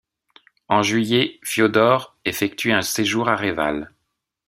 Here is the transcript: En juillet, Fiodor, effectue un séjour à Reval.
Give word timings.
En 0.67 0.81
juillet, 0.81 1.39
Fiodor, 1.43 2.17
effectue 2.25 2.71
un 2.71 2.81
séjour 2.81 3.29
à 3.29 3.35
Reval. 3.35 3.93